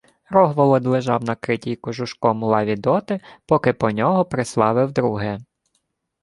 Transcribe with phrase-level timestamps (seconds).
[0.29, 5.39] Рогволод лежав на критій кожушком лаві доти, поки по нього прислали вдруге.